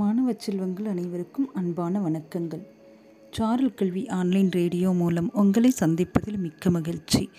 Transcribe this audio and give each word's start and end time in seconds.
மாணவ 0.00 0.32
செல்வங்கள் 0.36 0.86
அனைவருக்கும் 0.86 1.48
அன்பான 1.54 2.00
வணக்கங்கள். 2.00 2.62
சாரல் 3.30 3.74
கல்வி 3.74 4.02
ஆன்லைன் 4.18 4.50
ரேடியோ 4.50 4.90
மூலம் 4.92 5.30
உங்களை 5.32 5.70
சந்திப்பதில் 5.80 6.38
மிக்க 6.38 6.70
மகிழ்ச்சி. 6.70 7.30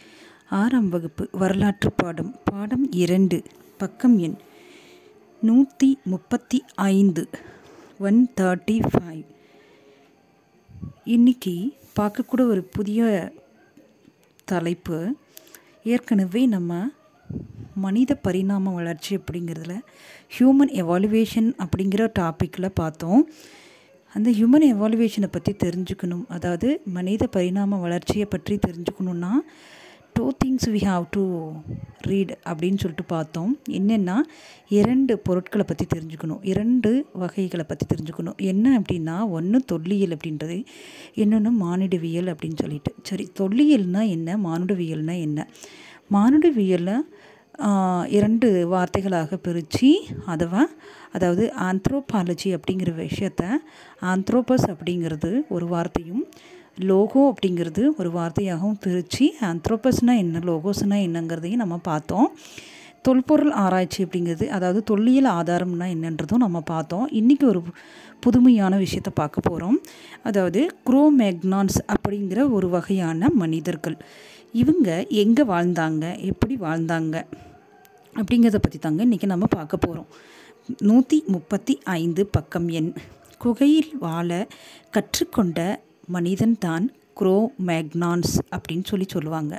ஆறாம் 0.50 0.90
வகுப்பு 0.90 1.30
வரலாற்று 1.32 1.92
பாடம் 1.92 2.36
பாடம் 2.44 2.92
இரண்டு 2.92 3.38
பக்கம் 3.78 4.18
எண் 4.18 4.38
நூற்றி 5.42 5.90
முப்பத்தி 6.04 6.64
ஐந்து 6.76 7.30
ஒன் 8.00 8.30
தேர்ட்டி 8.42 8.78
ஃபைவ் 8.92 9.24
இன்றைக்கி 11.06 11.56
பார்க்கக்கூட 12.00 12.42
ஒரு 12.54 12.64
புதிய 12.78 13.32
தலைப்பு. 14.46 15.16
ஏற்கனவே 15.84 16.46
நம்ம 16.46 16.90
மனித 17.76 18.16
பரிணாம 18.16 18.74
வளர்ச்சி 18.74 19.18
அப்படிங்கிறதுல 19.18 19.80
ஹியூமன் 20.38 20.74
எவாலுவேஷன் 20.74 21.50
அப்படிங்கிற 21.58 22.08
டாப்பிக்கில் 22.20 22.70
பார்த்தோம். 22.74 23.30
அந்த 24.14 24.30
ஹியூமன் 24.30 24.66
எவாலுவேஷனை 24.74 25.28
பற்றி 25.32 25.56
தெரிஞ்சுக்கணும். 25.64 26.26
அதாவது 26.28 26.82
மனித 26.86 27.28
பரிணாம 27.28 27.78
வளர்ச்சியை 27.78 28.26
பற்றி 28.26 28.60
தெரிஞ்சுக்கணுன்னா 28.68 29.32
two 30.14 30.32
things 30.46 30.68
we 30.70 30.80
have 30.92 31.04
to 31.10 31.52
read 32.02 32.32
அப்படின்னு 32.46 32.78
சொல்லிட்டு 32.78 33.04
பார்த்தோம். 33.04 33.60
என்னென்னா 33.70 34.16
இரண்டு 34.68 35.20
பொருட்களை 35.20 35.66
பற்றி 35.68 35.86
தெரிஞ்சுக்கணும். 35.96 36.40
இரண்டு 36.42 37.06
வகைகளை 37.14 37.66
பற்றி 37.68 37.86
தெரிஞ்சுக்கணும். 37.86 38.38
என்ன 38.38 38.80
அப்படின்னா 38.80 39.30
ஒன்று 39.30 39.60
தொல்லியல் 39.66 40.18
அப்படின்றது 40.18 40.66
இன்னொன்று 41.14 41.52
மானிடவியல் 41.52 42.34
அப்படின்னு 42.34 42.60
சொல்லிட்டு. 42.60 42.96
சரி 43.04 43.32
தொல்லியல்னால் 43.40 44.10
என்ன? 44.10 44.38
மானுடவியல்னால் 44.38 45.22
என்ன? 45.22 45.48
மானுடவியலில் 46.12 47.08
இரண்டு 48.08 48.48
வார்த்தைகளாக 48.74 49.38
பிரித்து 49.38 49.90
அதுவா 50.26 50.64
அதாவது 51.12 51.44
ஆந்த்ரோபாலஜி 51.60 52.50
அப்படிங்கிற 52.58 52.92
விஷயத்த 53.06 53.44
ஆந்த்ரோபஸ் 54.02 54.66
அப்படிங்கிறது 54.74 55.32
ஒரு 55.50 55.68
வார்த்தையும் 55.68 56.24
லோகோ 56.80 57.22
அப்படிங்கிறது 57.32 57.84
ஒரு 57.98 58.10
வார்த்தையாகவும் 58.12 58.80
பிரித்து 58.80 59.26
ஆந்த்ரோபஸ்னால் 59.42 60.18
என்ன 60.18 60.40
லோகோஸ்னால் 60.40 61.06
என்னங்கிறதையும் 61.08 61.64
நம்ம 61.64 61.78
பார்த்தோம். 61.78 62.30
தொல்பொருள் 63.02 63.52
ஆராய்ச்சி 63.52 64.00
அப்படிங்கிறது 64.04 64.48
அதாவது 64.48 64.84
தொல்லியல் 64.84 65.30
ஆதாரம்னா 65.34 65.88
என்னன்றதும் 65.96 66.44
நம்ம 66.46 66.62
பார்த்தோம். 66.62 67.08
இன்றைக்கி 67.12 67.44
ஒரு 67.44 67.62
புதுமையான 68.20 68.78
விஷயத்தை 68.78 69.14
பார்க்க 69.16 69.50
போகிறோம் 69.50 69.78
அதாவது 70.24 70.62
குரோமேக்னான்ஸ் 70.90 71.80
அப்படிங்கிற 71.94 72.50
ஒரு 72.52 72.70
வகையான 72.70 73.30
மனிதர்கள். 73.34 73.98
இவங்க 74.54 74.90
எங்கே 75.24 75.44
வாழ்ந்தாங்க? 75.44 76.06
எப்படி 76.22 76.56
வாழ்ந்தாங்க? 76.56 77.18
அப்படிங்கிறத 78.20 78.60
பற்றி 78.62 78.80
தாங்க 78.80 79.06
இன்றைக்கி 79.06 79.26
நம்ம 79.26 79.46
பார்க்க 79.46 79.78
போகிறோம் 79.78 80.10
நூற்றி 80.80 81.24
முப்பத்தி 81.28 81.74
ஐந்து 81.84 82.26
பக்கம் 82.26 82.68
எண். 82.80 82.90
குகையில் 83.38 83.92
வாழ 84.00 84.48
கற்றுக்கொண்ட 84.96 85.60
மனிதன் 86.08 86.58
தான் 86.60 86.86
குரோ 87.20 87.38
மேக்னான்ஸ் 87.68 88.34
அப்படின்னு 88.56 88.86
சொல்லி 88.86 89.08
சொல்லுவாங்க. 89.10 89.54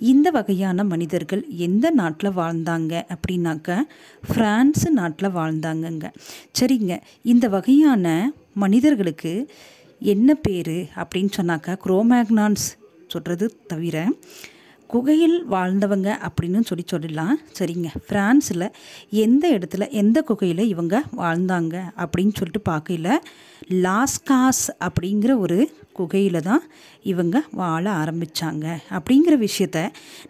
இந்த 0.00 0.30
வகையான 0.30 0.84
மனிதர்கள் 0.84 1.42
எந்த 1.48 1.86
நாட்டில் 1.90 2.36
வாழ்ந்தாங்க 2.40 2.92
அப்படின்னாக்க 3.14 3.78
ஃப்ரான்ஸு 4.28 4.90
நாட்டில் 4.90 5.36
வாழ்ந்தாங்கங்க. 5.38 6.06
சரிங்க 6.60 6.96
இந்த 7.22 7.48
வகையான 7.48 8.32
மனிதர்களுக்கு 8.54 9.32
என்ன 10.02 10.34
பேர் 10.34 10.76
அப்படின்னு 10.96 11.32
சொன்னாக்கா 11.36 11.74
குரோமேக்னான்ஸ் 11.84 12.66
சொல்கிறது 13.06 13.46
தவிர 13.66 13.96
குகையில் 14.92 15.36
வாழ்ந்தவங்க 15.54 16.08
அப்படின்னு 16.26 16.60
சொல்லி 16.70 16.84
சொல்லிடலாம். 16.92 17.34
சரிங்க. 17.58 17.88
ஃப்ரான்ஸில் 18.06 18.66
எந்த 19.24 19.44
இடத்துல 19.56 19.84
எந்த 20.02 20.18
குகையில் 20.22 20.62
இவங்க 20.72 21.02
வாழ்ந்தாங்க 21.22 21.76
அப்படின்னு 22.02 22.34
சொல்லிட்டு 22.38 22.62
பார்க்கல 22.70 23.16
லாஸ்காஸ் 23.86 24.64
அப்படிங்கிற 24.86 25.32
ஒரு 25.44 25.58
குகையில் 25.98 26.40
தான் 26.48 26.62
இவங்க 27.12 27.36
வாழ 27.60 27.84
ஆரம்பித்தாங்க 28.02 28.66
அப்படிங்கிற 28.96 29.34
விஷயத்த 29.44 29.78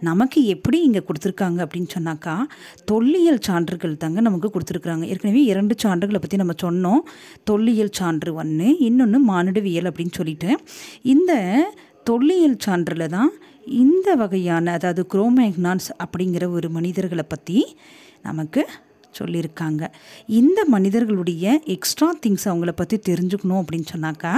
நமக்கு 0.09 0.41
எப்படி 0.55 0.79
இங்கே 0.83 1.03
கொடுத்துருக்காங்க 1.09 1.61
அப்படின்னு 1.65 1.91
சொன்னாக்கா 1.97 2.35
தொல்லியல் 2.91 3.43
சான்றுகள் 3.49 3.97
தாங்க 3.97 4.21
நமக்கு 4.21 4.51
கொடுத்துருக்குறாங்க. 4.55 5.05
ஏற்கனவே 5.13 5.43
இரண்டு 5.53 5.77
சான்றுகளை 5.85 6.21
பற்றி 6.21 6.37
நம்ம 6.37 6.57
சொன்னோம். 6.65 7.03
தொல்லியல் 7.45 7.97
சான்று 8.01 8.33
ஒன்று 8.43 8.69
இன்னொன்று 8.79 9.21
மானுடவியல் 9.33 9.91
அப்படின்னு 9.91 10.19
சொல்லிட்டு. 10.21 10.53
இந்த 11.15 11.33
தொல்லியல் 12.05 12.63
சான்றில் 12.65 13.13
தான் 13.17 13.31
இந்த 13.67 14.15
வகையான 14.15 14.73
அதாவது 14.73 15.07
குரோமேக்னான்ஸ் 15.15 15.91
அப்படிங்கிற 15.99 16.51
ஒரு 16.51 16.71
மனிதர்களை 16.71 17.25
பற்றி 17.29 17.77
நமக்கு 18.23 18.69
சொல்லியிருக்காங்க. 19.19 19.89
இந்த 20.27 20.65
மனிதர்களுடைய 20.65 21.61
எக்ஸ்ட்ரா 21.65 22.15
திங்ஸ் 22.27 22.45
அவங்கள 22.45 22.71
பற்றி 22.71 22.99
தெரிஞ்சுக்கணும் 23.09 23.63
அப்படின்னு 23.63 23.85
சொன்னாக்கா 23.97 24.35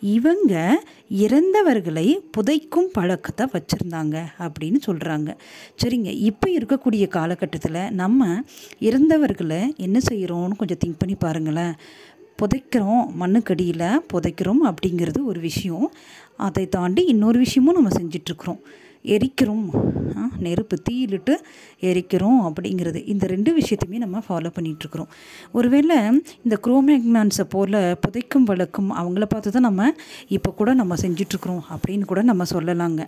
இவங்க 0.00 0.82
இறந்தவர்களை 1.08 2.18
புதைக்கும் 2.36 2.88
பழக்கத்தை 2.92 3.46
வச்சுருந்தாங்க 3.52 4.24
அப்படின்னு 4.38 4.76
சொல்கிறாங்க 4.86 5.36
சரிங்க 5.82 6.04
இப்போ 6.04 6.50
இருக்கக்கூடிய 6.50 7.08
காலகட்டத்தில் 7.08 7.90
நம்ம 7.90 8.42
இறந்தவர்களை 8.80 9.76
என்ன 9.76 9.98
செய்கிறோன்னு 10.10 10.56
கொஞ்சம் 10.56 10.78
திங்க் 10.86 10.98
பண்ணி 10.98 11.14
பாருங்களேன். 11.14 11.76
புதைக்கிறோம் 12.40 13.04
மண்ணுக்கடியில் 13.20 13.88
புதைக்கிறோம் 14.12 14.62
அப்படிங்கிறது 14.70 15.20
ஒரு 15.24 15.40
விஷயம். 15.40 15.86
அதை 16.36 16.64
தாண்டி 16.68 17.04
இன்னொரு 17.04 17.38
விஷயமும் 17.38 17.76
நம்ம 17.78 17.90
செஞ்சிட்ருக்குறோம். 17.98 18.60
எரிக்கிறோம். 19.14 19.66
நெருப்பு 20.44 20.76
தீயிலிட்டு 20.82 21.34
எரிக்கிறோம் 21.80 22.38
அப்படிங்கிறது. 22.48 23.00
இந்த 23.06 23.24
ரெண்டு 23.26 23.50
விஷயத்தையுமே 23.58 23.98
நம்ம 24.04 24.22
ஃபாலோ 24.28 24.50
பண்ணிகிட்ருக்குறோம் 24.56 25.10
ஒருவேளை 25.52 25.96
இந்த 26.44 26.54
குரோமேக்னான்ஸை 26.66 27.46
போல் 27.48 27.78
புதைக்கும் 28.04 28.48
வழக்கம் 28.50 28.90
அவங்கள 29.00 29.24
பார்த்து 29.24 29.50
தான் 29.50 29.68
நம்ம 29.68 29.90
இப்போ 30.28 30.50
கூட 30.50 30.74
நம்ம 30.74 30.94
செஞ்சிட்ருக்குறோம் 30.94 31.64
அப்படின்னு 31.74 32.04
கூட 32.04 32.22
நம்ம 32.22 32.44
சொல்லலாங்க. 32.54 33.02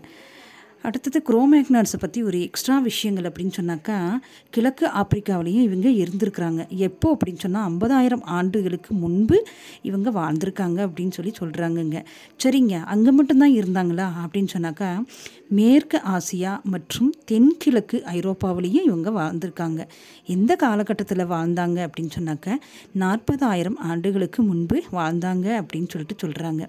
அடுத்தது 0.83 1.23
குரோமேக்னான்ஸை 1.27 1.99
பற்றி 2.01 2.23
ஒரு 2.23 2.43
எக்ஸ்ட்ரா 2.43 2.79
விஷயங்கள் 2.79 3.33
அப்படின்னு 3.33 3.53
சொன்னாக்கா 3.61 4.19
கிழக்கு 4.51 4.87
ஆப்பிரிக்காவிலையும் 4.87 5.67
இவங்க 5.69 5.89
இருந்திருக்கிறாங்க. 5.89 6.69
எப்போ 6.69 7.17
அப்படின்னு 7.17 7.39
சொன்னால் 7.39 7.73
ஐம்பதாயிரம் 7.73 8.23
ஆண்டுகளுக்கு 8.23 8.95
முன்பு 8.95 9.47
இவங்க 9.83 10.11
வாழ்ந்திருக்காங்க 10.11 10.79
அப்படின்னு 10.87 11.11
சொல்லி 11.11 11.33
சொல்கிறாங்கங்க 11.41 12.05
சரிங்க 12.45 12.85
அங்கே 12.85 13.11
மட்டும்தான் 13.11 13.51
இருந்தாங்களா 13.51 14.07
அப்படின்னு 14.25 14.49
சொன்னாக்கா 14.57 15.05
மேற்கு 15.49 16.01
ஆசியா 16.09 16.63
மற்றும் 16.63 17.15
தென்கிழக்கு 17.25 18.03
ஐரோப்பாவிலையும் 18.07 18.85
இவங்க 18.85 19.11
வாழ்ந்திருக்காங்க. 19.11 19.87
எந்த 20.27 20.57
காலகட்டத்தில் 20.57 21.19
வாழ்ந்தாங்க 21.19 21.79
அப்படின்னு 21.87 22.11
சொன்னாக்க 22.19 22.57
நாற்பதாயிரம் 22.93 23.77
ஆண்டுகளுக்கு 23.77 24.43
முன்பு 24.43 24.83
வாழ்ந்தாங்க 24.93 25.47
அப்படின்னு 25.63 25.89
சொல்லிட்டு 25.89 26.29
சொல்கிறாங்க 26.29 26.69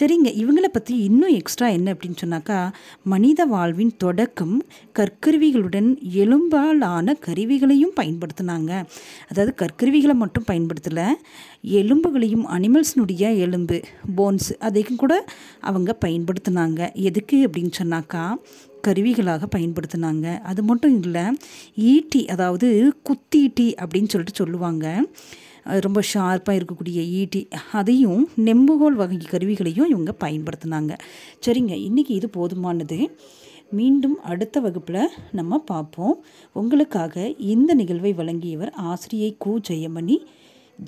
சரிங்க 0.00 0.28
இவங்களை 0.42 0.68
பற்றி 0.72 0.96
இன்னும் 0.98 1.34
எக்ஸ்ட்ரா 1.34 1.68
என்ன 1.68 1.92
அப்படின்னு 1.92 2.20
சொன்னாக்கா 2.24 2.72
மனித 3.04 3.46
வாழ்வின் 3.52 3.92
தொடக்கம் 4.04 4.56
கற்கருவிகளுடன் 4.98 5.88
எலும்பாலான 6.22 7.14
கருவிகளையும் 7.26 7.94
பயன்படுத்தினாங்க. 8.00 8.72
அதாவது 9.30 9.52
கற்கருவிகளை 9.62 10.16
மட்டும் 10.22 10.48
பயன்படுத்தலை 10.50 11.06
எலும்புகளையும் 11.80 12.46
அனிமல்ஸ்னுடைய 12.56 13.24
எலும்பு 13.46 13.78
போன்ஸ் 14.16 14.50
அதையும் 14.68 15.00
கூட 15.02 15.14
அவங்க 15.70 15.98
பயன்படுத்தினாங்க. 16.04 16.80
எதுக்கு 17.08 17.38
அப்படின்னு 17.46 17.78
சொன்னாக்கா 17.82 18.24
கருவிகளாக 18.86 19.46
பயன்படுத்தினாங்க. 19.56 20.26
அது 20.50 20.60
மட்டும் 20.68 20.94
இல்லை 21.02 21.24
ஈட்டி 21.92 22.22
அதாவது 22.34 22.68
குத்தீட்டி 23.08 23.68
அப்படின்னு 23.82 24.12
சொல்லிட்டு 24.14 24.40
சொல்லுவாங்க. 24.42 24.86
ரொம்ப 25.64 26.02
ஷார்ப்பாக 26.14 26.60
இருக்கக்கூடிய 26.60 27.08
ஈட்டி 27.08 27.48
அதையும் 27.72 28.28
நெம்புகோல் 28.36 28.92
வகை 28.92 29.16
கருவிகளையும் 29.16 29.88
இவங்க 29.88 30.14
பயன்படுத்தினாங்க. 30.20 30.98
சரிங்க 31.46 31.74
இன்றைக்கி 31.86 32.10
இது 32.10 32.30
போதுமானது. 32.36 33.06
மீண்டும் 33.70 34.22
அடுத்த 34.22 34.60
வகுப்பில் 34.60 35.08
நம்ம 35.32 35.58
பார்ப்போம். 35.58 36.24
உங்களுக்காக 36.52 37.34
இந்த 37.38 37.74
நிகழ்வை 37.74 38.12
வழங்கியவர் 38.12 38.70
ஆசிரியை 38.70 39.36
கு. 39.44 39.60
Jayamani. 39.68 40.18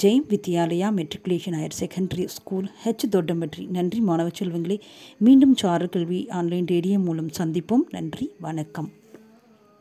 Jayam 0.02 0.26
Vidyalaya 0.28 0.88
matriculation 0.98 1.68
higher 1.68 1.80
secondary 1.80 2.24
school 2.24 2.70
H 2.84 3.06
Thottampatti 3.10 3.68
நன்றி 3.68 4.00
மாணவ 4.00 4.28
செல்வங்களே. 4.38 4.80
மீண்டும் 5.18 5.56
சாரக்கல்வி 5.62 6.30
ஆன்லைன் 6.30 6.66
ரேடியோ 6.66 6.98
மூலம் 6.98 7.30
சந்திப்போம். 7.38 7.84
நன்றி 7.90 8.30
வணக்கம். 8.40 8.90